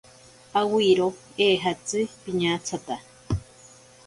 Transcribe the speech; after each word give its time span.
Awiro 0.61 1.07
eejatzi 1.49 1.99
piñatsata. 2.23 2.95